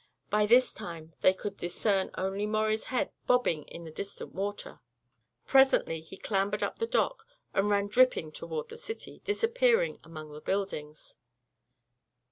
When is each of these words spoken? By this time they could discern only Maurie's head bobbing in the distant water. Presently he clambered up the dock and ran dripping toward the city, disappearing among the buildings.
By 0.31 0.47
this 0.47 0.73
time 0.73 1.13
they 1.21 1.31
could 1.31 1.57
discern 1.57 2.09
only 2.17 2.47
Maurie's 2.47 2.85
head 2.85 3.11
bobbing 3.27 3.65
in 3.65 3.83
the 3.83 3.91
distant 3.91 4.33
water. 4.33 4.79
Presently 5.45 6.01
he 6.01 6.17
clambered 6.17 6.63
up 6.63 6.79
the 6.79 6.87
dock 6.87 7.27
and 7.53 7.69
ran 7.69 7.85
dripping 7.85 8.31
toward 8.31 8.69
the 8.69 8.77
city, 8.77 9.21
disappearing 9.25 9.99
among 10.03 10.31
the 10.33 10.41
buildings. 10.41 11.17